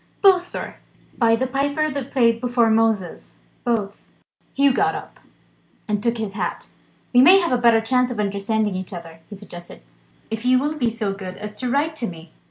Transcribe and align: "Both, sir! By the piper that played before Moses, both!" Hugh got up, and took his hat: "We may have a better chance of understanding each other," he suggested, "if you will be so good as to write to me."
"Both, 0.23 0.47
sir! 0.47 0.77
By 1.19 1.35
the 1.35 1.45
piper 1.45 1.91
that 1.91 2.09
played 2.11 2.41
before 2.41 2.71
Moses, 2.71 3.41
both!" 3.63 4.07
Hugh 4.55 4.73
got 4.73 4.95
up, 4.95 5.19
and 5.87 6.01
took 6.01 6.17
his 6.17 6.33
hat: 6.33 6.69
"We 7.13 7.21
may 7.21 7.39
have 7.39 7.51
a 7.51 7.61
better 7.61 7.81
chance 7.81 8.09
of 8.09 8.19
understanding 8.19 8.73
each 8.73 8.93
other," 8.93 9.19
he 9.29 9.35
suggested, 9.35 9.83
"if 10.31 10.43
you 10.43 10.57
will 10.57 10.73
be 10.73 10.89
so 10.89 11.13
good 11.13 11.37
as 11.37 11.59
to 11.59 11.69
write 11.69 11.95
to 11.97 12.07
me." 12.07 12.31